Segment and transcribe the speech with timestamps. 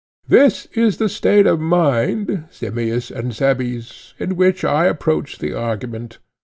[0.27, 6.17] This is the state of mind, Simmias and Cebes, in which I approach the argument.